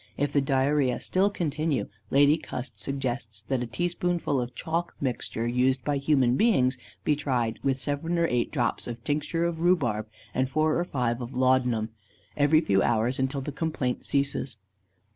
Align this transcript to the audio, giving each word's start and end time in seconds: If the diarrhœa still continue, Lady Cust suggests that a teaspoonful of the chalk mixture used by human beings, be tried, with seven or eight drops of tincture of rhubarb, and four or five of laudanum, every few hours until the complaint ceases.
If 0.17 0.33
the 0.33 0.41
diarrhœa 0.41 0.99
still 0.99 1.29
continue, 1.29 1.87
Lady 2.09 2.35
Cust 2.35 2.79
suggests 2.79 3.43
that 3.43 3.61
a 3.61 3.67
teaspoonful 3.67 4.41
of 4.41 4.49
the 4.49 4.55
chalk 4.55 4.95
mixture 4.99 5.47
used 5.47 5.83
by 5.85 5.97
human 5.97 6.35
beings, 6.35 6.75
be 7.03 7.15
tried, 7.15 7.59
with 7.61 7.79
seven 7.79 8.17
or 8.17 8.25
eight 8.25 8.51
drops 8.51 8.87
of 8.87 9.03
tincture 9.03 9.43
of 9.43 9.61
rhubarb, 9.61 10.07
and 10.33 10.49
four 10.49 10.75
or 10.79 10.85
five 10.85 11.21
of 11.21 11.35
laudanum, 11.35 11.89
every 12.35 12.61
few 12.61 12.81
hours 12.81 13.19
until 13.19 13.41
the 13.41 13.51
complaint 13.51 14.03
ceases. 14.03 14.57